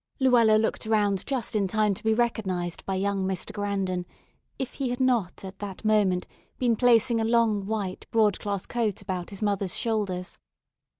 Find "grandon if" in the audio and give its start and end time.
3.53-4.73